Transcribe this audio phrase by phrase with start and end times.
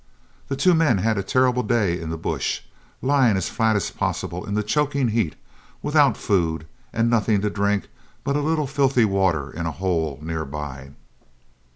[0.47, 2.61] The two men had a terrible day in the bush,
[3.03, 5.35] lying as flat as possible in the choking heat,
[5.83, 7.87] without food and nothing to drink
[8.23, 10.89] but a little filthy water in a hole near by.